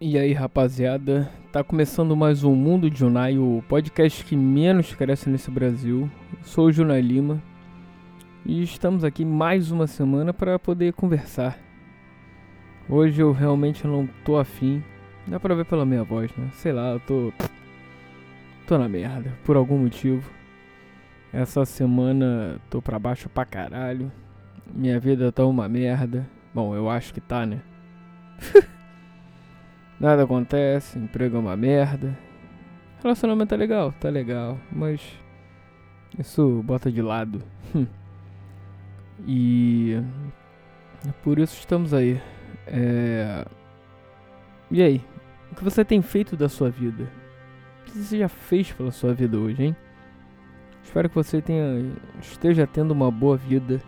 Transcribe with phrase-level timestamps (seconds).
[0.00, 5.28] E aí, rapaziada, tá começando mais um Mundo de Junai, o podcast que menos cresce
[5.28, 6.08] nesse Brasil.
[6.40, 7.42] Sou o Junai Lima
[8.46, 11.58] e estamos aqui mais uma semana para poder conversar.
[12.88, 14.84] Hoje eu realmente não tô afim,
[15.26, 16.48] dá pra ver pela minha voz, né?
[16.52, 17.32] Sei lá, eu tô.
[18.68, 20.30] tô na merda, por algum motivo.
[21.32, 24.12] Essa semana tô pra baixo pra caralho.
[24.72, 26.24] Minha vida tá uma merda.
[26.54, 27.60] Bom, eu acho que tá, né?
[30.00, 32.16] Nada acontece, emprego é uma merda.
[33.02, 35.00] Relacionamento é legal, tá legal, mas
[36.18, 37.42] isso bota de lado.
[39.26, 40.00] e
[41.22, 42.20] por isso estamos aí.
[42.66, 43.44] É...
[44.70, 45.04] E aí?
[45.50, 47.10] O que você tem feito da sua vida?
[47.80, 49.76] O que você já fez pela sua vida hoje, hein?
[50.82, 53.82] Espero que você tenha esteja tendo uma boa vida.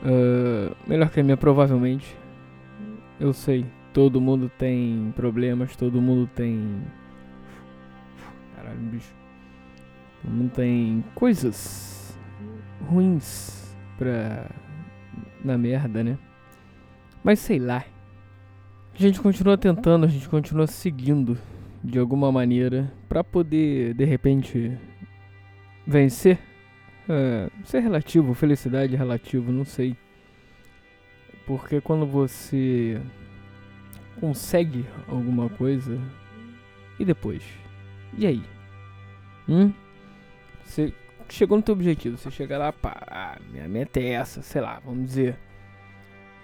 [0.00, 2.16] Uh, melhor que a minha, provavelmente.
[3.18, 3.64] Eu sei,
[3.96, 6.82] Todo mundo tem problemas, todo mundo tem.
[8.54, 9.14] Caralho, bicho.
[10.20, 12.14] Todo mundo tem coisas
[12.90, 14.50] ruins pra.
[15.42, 16.18] na merda, né?
[17.24, 17.86] Mas sei lá.
[18.94, 21.38] A gente continua tentando, a gente continua seguindo
[21.82, 24.76] de alguma maneira pra poder de repente
[25.86, 26.38] vencer.
[27.08, 29.96] É, ser relativo, felicidade relativo, não sei.
[31.46, 33.00] Porque quando você
[34.20, 35.98] consegue alguma coisa
[36.98, 37.42] e depois?
[38.16, 38.42] E aí?
[39.48, 39.72] Hum?
[40.64, 40.92] Você
[41.28, 44.80] chegou no teu objetivo, você chega lá, pá, ah, minha meta é essa, sei lá,
[44.84, 45.38] vamos dizer.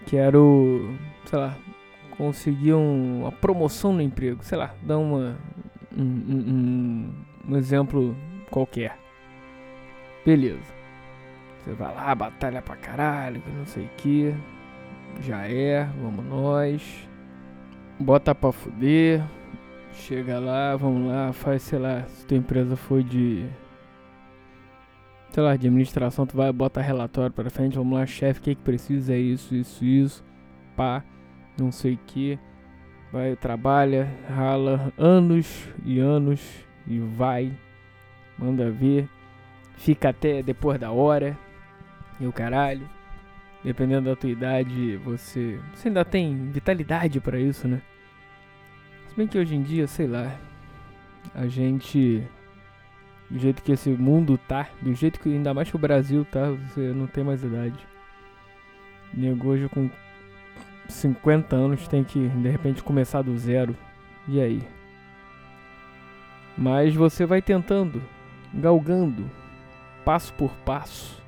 [0.07, 1.57] Quero, sei lá,
[2.17, 5.39] conseguir um, uma promoção no emprego, sei lá, dá uma
[5.97, 8.17] um, um, um exemplo
[8.51, 8.99] qualquer.
[10.25, 10.73] Beleza.
[11.59, 14.35] Você vai lá, batalha pra caralho, não sei o que.
[15.21, 17.12] Já é, vamos nós
[18.03, 19.23] bota pra fuder,
[19.95, 23.47] chega lá, vamos lá, faz, sei lá, se tua empresa foi de.
[25.31, 28.55] Sei lá, de administração, tu vai, bota relatório pra frente, vamos lá, chefe, o que
[28.55, 30.25] que precisa, é isso, isso, isso,
[30.77, 31.03] pá,
[31.59, 32.39] não sei o que.
[33.11, 36.41] Vai, trabalha, rala anos e anos
[36.87, 37.53] e vai,
[38.39, 39.09] manda ver,
[39.77, 41.39] fica até depois da hora
[42.21, 42.89] e o caralho.
[43.65, 47.81] Dependendo da tua idade, você, você ainda tem vitalidade para isso, né?
[49.13, 50.35] Se bem que hoje em dia, sei lá,
[51.35, 52.27] a gente.
[53.29, 56.51] Do jeito que esse mundo tá, do jeito que ainda mais que o Brasil tá,
[56.51, 57.87] você não tem mais idade.
[59.13, 59.91] Nego hoje com
[60.89, 63.77] 50 anos tem que de repente começar do zero.
[64.27, 64.63] E aí?
[66.57, 68.03] Mas você vai tentando,
[68.55, 69.31] galgando,
[70.07, 71.23] passo por passo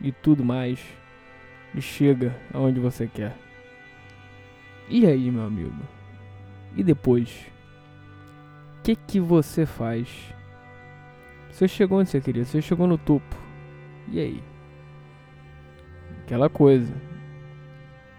[0.00, 0.84] e tudo mais,
[1.72, 3.36] e chega aonde você quer.
[4.88, 5.99] E aí, meu amigo?
[6.76, 7.46] E depois?
[8.78, 10.34] O que que você faz?
[11.50, 13.36] Você chegou onde você queria, você chegou no topo.
[14.08, 14.42] E aí?
[16.22, 16.94] Aquela coisa.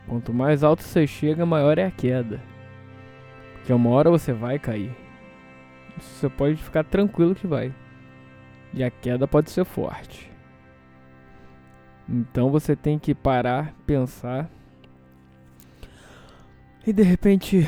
[0.07, 2.41] Quanto mais alto você chega, maior é a queda.
[3.53, 4.95] Porque uma hora você vai cair.
[5.97, 7.73] Você pode ficar tranquilo que vai.
[8.73, 10.31] E a queda pode ser forte.
[12.07, 14.49] Então você tem que parar, pensar.
[16.85, 17.65] E de repente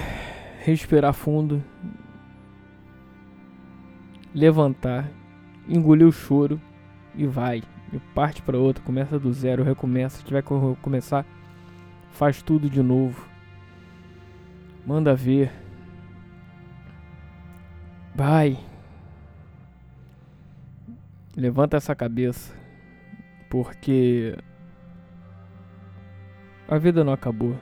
[0.64, 1.62] respirar fundo,
[4.34, 5.12] levantar,
[5.68, 6.60] engolir o choro
[7.14, 7.62] e vai.
[7.92, 10.18] E parte para outra, começa do zero, recomeça.
[10.18, 10.50] Se tiver que
[10.82, 11.26] começar,
[12.12, 13.28] faz tudo de novo.
[14.88, 15.52] Manda ver.
[18.16, 18.58] Vai.
[21.36, 22.56] Levanta essa cabeça.
[23.50, 24.36] Porque
[26.68, 27.56] a vida não acabou.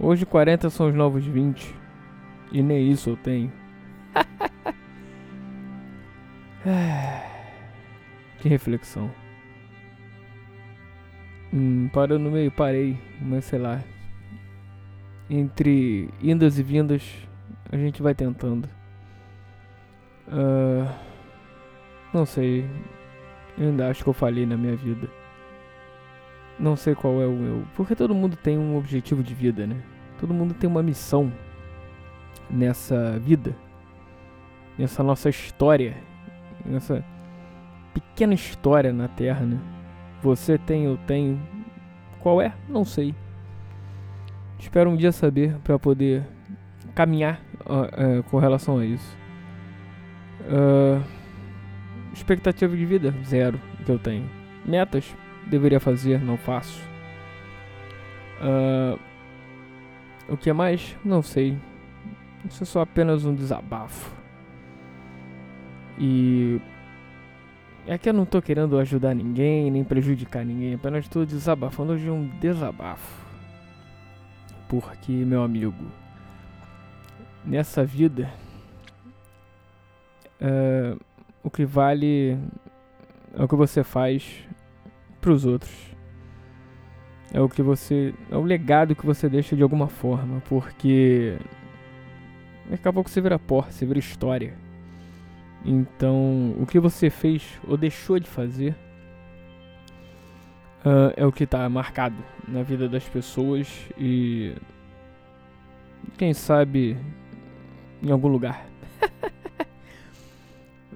[0.00, 1.74] Hoje 40 são os novos 20.
[2.52, 3.52] E nem isso eu tenho.
[8.38, 9.10] que reflexão.
[11.52, 13.82] Hum, parou no meio, parei, mas sei lá.
[15.28, 17.02] Entre indas e vindas,
[17.70, 18.68] a gente vai tentando.
[20.28, 20.88] Uh,
[22.14, 22.64] não sei.
[23.58, 25.07] Eu ainda acho que eu falhei na minha vida.
[26.58, 27.64] Não sei qual é o meu.
[27.76, 29.76] Porque todo mundo tem um objetivo de vida, né?
[30.18, 31.32] Todo mundo tem uma missão
[32.50, 33.54] nessa vida,
[34.76, 35.96] nessa nossa história,
[36.64, 37.04] nessa
[37.94, 39.58] pequena história na Terra, né?
[40.22, 41.40] Você tem, eu tenho.
[42.18, 42.52] Qual é?
[42.68, 43.14] Não sei.
[44.58, 46.24] Espero um dia saber para poder
[46.94, 49.16] caminhar uh, uh, com relação a isso.
[50.40, 51.00] Uh,
[52.12, 54.28] expectativa de vida zero que eu tenho.
[54.66, 55.14] Metas
[55.48, 56.82] deveria fazer, não faço.
[58.40, 58.98] Uh,
[60.28, 60.94] O que é mais?
[61.04, 61.56] Não sei.
[62.44, 64.12] Isso é só apenas um desabafo.
[65.98, 66.60] E.
[67.86, 72.10] É que eu não tô querendo ajudar ninguém, nem prejudicar ninguém, apenas estou desabafando de
[72.10, 73.26] um desabafo.
[74.68, 75.86] Porque, meu amigo,
[77.42, 78.30] nessa vida,
[80.42, 81.00] uh,
[81.42, 82.36] o que vale
[83.32, 84.46] é o que você faz
[85.28, 85.70] para os outros.
[87.32, 88.14] É o que você.
[88.30, 90.40] É o legado que você deixa de alguma forma.
[90.48, 91.36] Porque.
[92.70, 94.54] Daqui a pouco você vira porta, você vira história.
[95.64, 98.74] Então, o que você fez ou deixou de fazer
[100.84, 102.16] uh, é o que está marcado
[102.46, 104.54] na vida das pessoas e.
[106.16, 106.96] Quem sabe.
[108.02, 108.66] em algum lugar.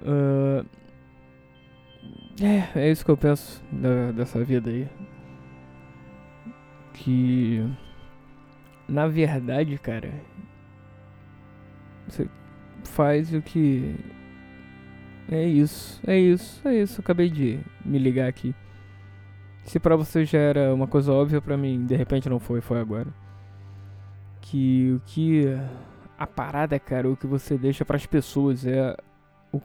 [0.00, 0.64] uh,
[2.40, 4.88] é, é isso que eu penso da, dessa vida aí.
[6.94, 7.66] Que.
[8.88, 10.12] Na verdade, cara.
[12.08, 12.28] Você
[12.84, 13.96] faz o que.
[15.30, 17.00] É isso, é isso, é isso.
[17.00, 18.54] Acabei de me ligar aqui.
[19.64, 22.80] Se pra você já era uma coisa óbvia, pra mim de repente não foi, foi
[22.80, 23.08] agora.
[24.40, 25.44] Que o que.
[26.18, 28.96] A parada, cara, o que você deixa para as pessoas é
[29.52, 29.60] o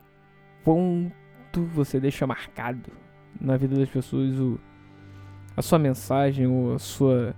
[0.63, 1.11] quão
[1.55, 2.91] você deixa marcado
[3.39, 4.59] na vida das pessoas o,
[5.55, 7.35] a sua mensagem ou a sua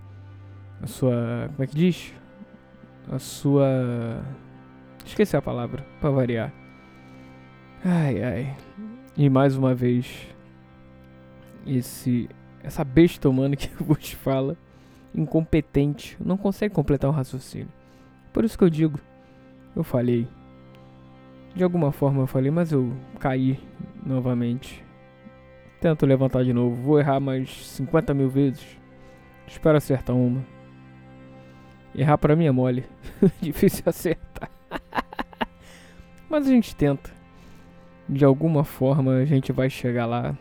[0.81, 2.13] a sua como é que diz?
[3.11, 4.23] A sua
[5.06, 6.53] esqueci a palavra para variar.
[7.83, 8.57] Ai ai.
[9.17, 10.27] E mais uma vez
[11.65, 12.29] esse
[12.63, 14.57] essa besta humana que vos fala
[15.13, 17.69] incompetente não consegue completar um raciocínio.
[18.31, 19.00] Por isso que eu digo
[19.75, 20.27] eu falei.
[21.55, 23.59] De alguma forma eu falei, mas eu caí
[24.09, 24.83] novamente.
[25.79, 26.75] Tento levantar de novo.
[26.75, 28.65] Vou errar mais 50 mil vezes.
[29.47, 30.45] Espero acertar uma.
[31.95, 32.85] Errar pra mim é mole.
[33.41, 34.50] Difícil acertar.
[36.29, 37.09] mas a gente tenta.
[38.07, 40.38] De alguma forma a gente vai chegar lá.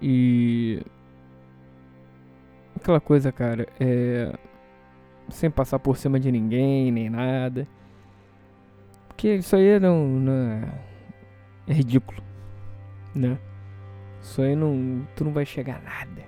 [0.00, 0.82] E.
[2.74, 4.32] Aquela coisa, cara, é.
[5.28, 7.66] Sem passar por cima de ninguém, nem nada.
[9.16, 10.62] Porque isso aí não, não é,
[11.68, 12.22] é ridículo,
[13.16, 13.38] né?
[14.20, 15.06] Isso aí não.
[15.16, 16.22] Tu não vai chegar a nada.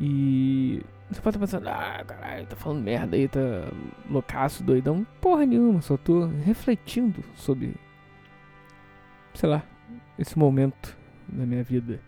[0.00, 0.82] E.
[1.08, 3.40] Você pode estar pensando, ah, caralho, tá falando merda aí, tá
[4.10, 5.06] loucaço, doidão.
[5.20, 7.76] Porra nenhuma, só tô refletindo sobre.
[9.34, 9.62] Sei lá,
[10.18, 10.96] esse momento
[11.28, 12.00] da minha vida.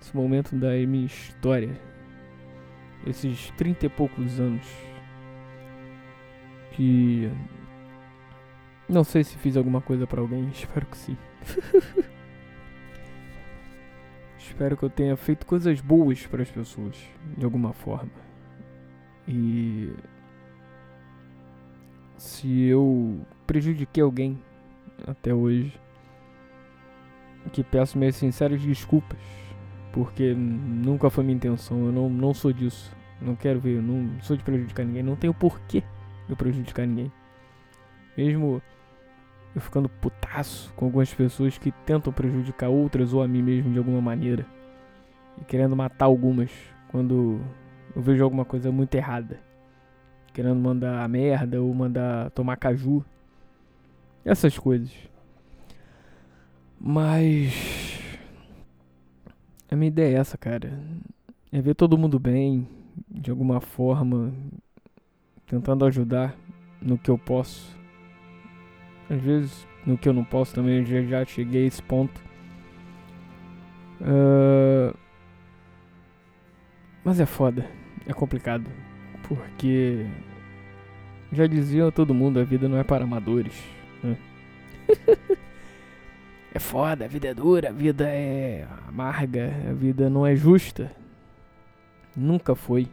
[0.00, 1.80] Esse momento da minha história.
[3.06, 4.66] Esses trinta e poucos anos.
[6.72, 7.30] Que
[8.88, 11.16] não sei se fiz alguma coisa para alguém, espero que sim.
[14.48, 16.96] espero que eu tenha feito coisas boas para as pessoas,
[17.36, 18.10] de alguma forma.
[19.26, 19.92] E
[22.16, 24.42] se eu prejudiquei alguém
[25.06, 25.78] até hoje,
[27.52, 29.18] que peço minhas sinceras desculpas,
[29.92, 32.96] porque nunca foi minha intenção, eu não, não sou disso.
[33.20, 35.82] Não quero ver, eu não sou de prejudicar ninguém, não tenho porquê
[36.28, 37.10] eu prejudicar ninguém.
[38.16, 38.62] Mesmo
[39.54, 43.78] eu ficando putaço com algumas pessoas que tentam prejudicar outras ou a mim mesmo de
[43.78, 44.46] alguma maneira.
[45.40, 46.50] E querendo matar algumas
[46.88, 47.40] quando
[47.94, 49.40] eu vejo alguma coisa muito errada.
[50.32, 53.04] Querendo mandar merda ou mandar tomar caju.
[54.24, 54.92] Essas coisas.
[56.78, 57.98] Mas.
[59.70, 60.78] A minha ideia é essa, cara.
[61.50, 62.68] É ver todo mundo bem,
[63.10, 64.32] de alguma forma,
[65.46, 66.36] tentando ajudar
[66.80, 67.77] no que eu posso.
[69.10, 72.20] Às vezes, no que eu não posso também, eu já, já cheguei a esse ponto.
[74.00, 74.96] Uh,
[77.02, 77.66] mas é foda,
[78.06, 78.70] é complicado.
[79.26, 80.06] Porque
[81.32, 83.62] já dizia todo mundo, a vida não é para amadores.
[84.02, 84.16] Né?
[86.54, 90.92] é foda, a vida é dura, a vida é amarga, a vida não é justa.
[92.16, 92.88] Nunca foi.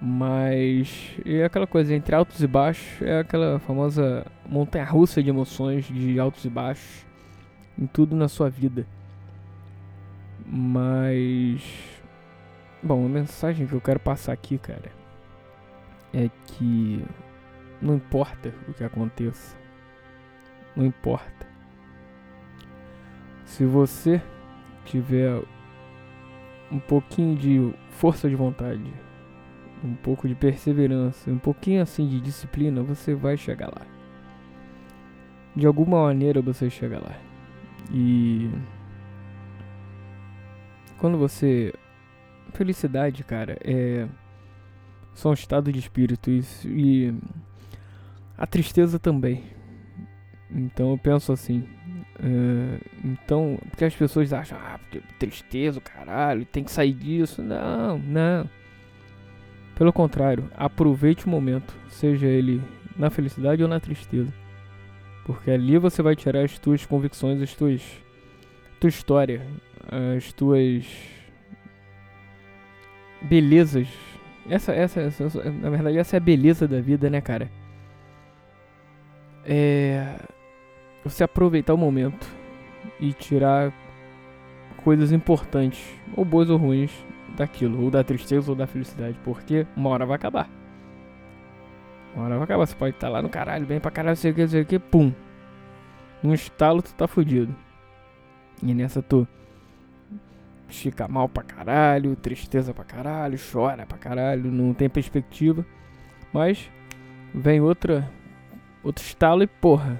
[0.00, 5.86] Mas é aquela coisa entre altos e baixos, é aquela famosa montanha russa de emoções,
[5.86, 7.06] de altos e baixos,
[7.78, 8.86] em tudo na sua vida.
[10.46, 11.62] Mas.
[12.82, 14.92] Bom, a mensagem que eu quero passar aqui, cara,
[16.12, 17.02] é que
[17.80, 19.56] não importa o que aconteça,
[20.76, 21.46] não importa.
[23.44, 24.20] Se você
[24.84, 25.42] tiver
[26.70, 28.92] um pouquinho de força de vontade,
[29.82, 33.93] um pouco de perseverança, um pouquinho assim de disciplina, você vai chegar lá.
[35.54, 37.16] De alguma maneira você chega lá.
[37.92, 38.50] E
[40.98, 41.72] quando você
[42.52, 44.06] felicidade, cara, é
[45.14, 47.14] São um estado de espírito e, e
[48.36, 49.44] a tristeza também.
[50.50, 51.68] Então eu penso assim.
[52.18, 54.78] Uh, então, porque as pessoas acham, ah,
[55.18, 57.42] tristeza, caralho, tem que sair disso.
[57.42, 58.48] Não, não.
[59.74, 62.62] Pelo contrário, aproveite o momento, seja ele
[62.96, 64.32] na felicidade ou na tristeza.
[65.24, 67.82] Porque ali você vai tirar as tuas convicções, as tuas
[68.78, 69.46] tua história,
[70.16, 70.84] as tuas
[73.22, 73.88] belezas.
[74.48, 77.50] Essa, essa, essa, na verdade, essa é a beleza da vida, né, cara?
[79.46, 80.16] É
[81.02, 82.26] você aproveitar o momento
[82.98, 83.72] e tirar
[84.82, 85.84] coisas importantes,
[86.16, 86.90] ou boas ou ruins,
[87.36, 90.48] daquilo, ou da tristeza ou da felicidade, porque uma hora vai acabar.
[92.14, 94.34] Uma hora vai acabar, você pode estar lá no caralho, bem pra caralho, sei o
[94.34, 95.12] que, sei o que, pum.
[96.22, 97.54] Num estalo tu tá fudido.
[98.62, 99.26] E nessa tu
[100.68, 105.66] fica mal pra caralho, tristeza pra caralho, chora pra caralho, não tem perspectiva.
[106.32, 106.70] Mas
[107.34, 108.08] vem outra
[108.82, 109.98] outro estalo e porra,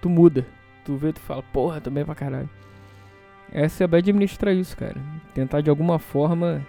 [0.00, 0.46] tu muda.
[0.84, 2.48] Tu vê, tu fala, porra, também pra caralho.
[3.52, 4.96] É bem administrar isso, cara.
[5.34, 6.64] Tentar de alguma forma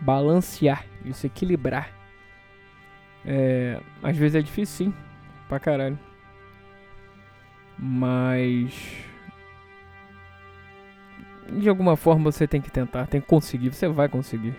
[0.00, 1.97] balancear isso, equilibrar.
[3.24, 4.94] É, às vezes é difícil, sim,
[5.48, 5.98] pra caralho.
[7.78, 9.04] Mas
[11.50, 14.54] de alguma forma você tem que tentar, tem que conseguir, você vai conseguir.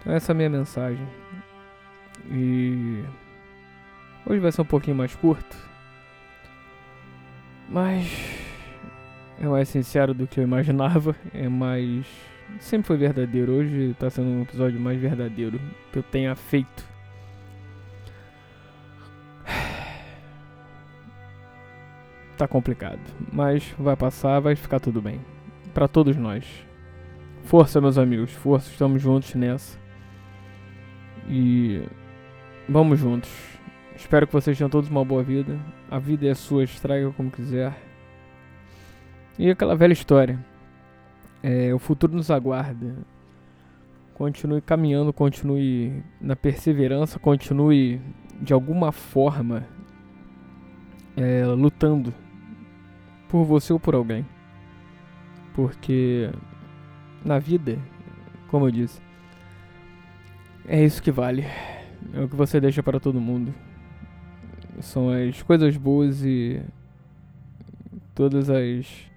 [0.00, 1.06] Então essa é a minha mensagem.
[2.30, 3.04] E
[4.26, 5.56] hoje vai ser um pouquinho mais curto.
[7.68, 8.08] Mas
[9.40, 12.06] é mais sincero do que eu imaginava, é mais
[12.60, 13.52] sempre foi verdadeiro.
[13.52, 15.60] Hoje está sendo um episódio mais verdadeiro
[15.92, 16.95] que eu tenha feito.
[22.36, 23.00] Tá complicado,
[23.32, 25.20] mas vai passar, vai ficar tudo bem
[25.72, 26.44] para todos nós.
[27.44, 29.78] Força, meus amigos, força, estamos juntos nessa.
[31.28, 31.82] E
[32.68, 33.30] vamos juntos.
[33.94, 35.58] Espero que vocês tenham todos uma boa vida.
[35.90, 37.74] A vida é sua, estraga como quiser.
[39.38, 40.38] E aquela velha história.
[41.42, 42.96] É, o futuro nos aguarda.
[44.12, 48.00] Continue caminhando, continue na perseverança, continue
[48.42, 49.66] de alguma forma
[51.16, 52.12] é, lutando
[53.36, 54.24] por você ou por alguém.
[55.54, 56.30] Porque
[57.22, 57.78] na vida,
[58.48, 58.98] como eu disse,
[60.66, 61.44] é isso que vale.
[62.14, 63.54] É o que você deixa para todo mundo.
[64.80, 66.62] São as coisas boas e
[68.14, 69.10] todas as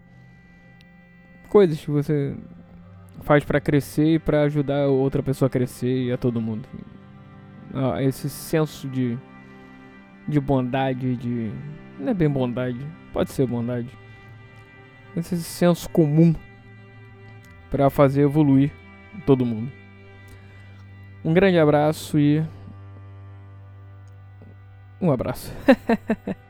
[1.47, 2.35] coisas que você
[3.21, 6.67] faz para crescer e para ajudar outra pessoa a crescer e a todo mundo.
[7.73, 9.17] Ah, esse senso de
[10.27, 11.51] de bondade, de
[11.97, 12.79] não é bem bondade,
[13.11, 13.89] pode ser bondade
[15.15, 16.33] esse senso comum
[17.69, 18.71] para fazer evoluir
[19.25, 19.71] todo mundo.
[21.23, 22.43] Um grande abraço e
[25.01, 25.53] um abraço.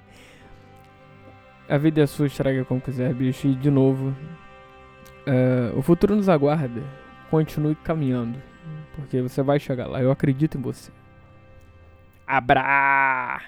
[1.70, 3.48] A vida é sua, estraga como quiser, bicho.
[3.48, 4.10] E de novo,
[5.28, 6.82] uh, o futuro nos aguarda.
[7.30, 8.42] Continue caminhando,
[8.96, 10.02] porque você vai chegar lá.
[10.02, 10.92] Eu acredito em você.
[12.26, 13.40] Abra!